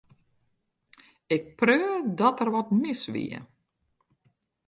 Ik 1.35 1.43
preau 1.59 1.97
dat 2.19 2.35
der 2.39 2.49
wat 2.55 2.69
mis 2.81 3.01
wie. 3.13 3.37